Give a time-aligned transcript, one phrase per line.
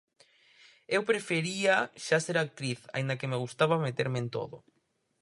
[0.95, 4.57] Eu prefería xa ser actriz, aínda que me gustaba meterme en todo.